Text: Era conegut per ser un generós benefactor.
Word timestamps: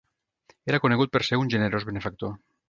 Era 0.71 0.79
conegut 0.85 1.11
per 1.17 1.21
ser 1.27 1.39
un 1.43 1.53
generós 1.57 1.87
benefactor. 1.91 2.35